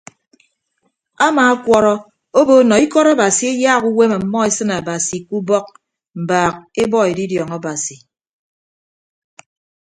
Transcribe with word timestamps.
Amaakwọọrọ 1.27 1.93
obo 2.39 2.55
nọ 2.69 2.75
ikọt 2.85 3.07
abasi 3.13 3.43
eyaak 3.53 3.83
uwem 3.89 4.11
ọmmọ 4.17 4.37
esịn 4.47 4.71
abasi 4.79 5.17
ke 5.25 5.33
ubọk 5.39 5.65
mbaak 6.21 6.53
ebọ 6.81 6.97
edidiọñ 7.11 7.49
abasi. 7.57 7.95